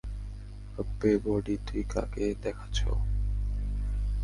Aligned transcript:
আব্বে 0.77 1.11
বডি 1.23 1.55
তুই 1.67 1.81
কাকে 1.93 2.25
দেখাছ! 2.43 2.77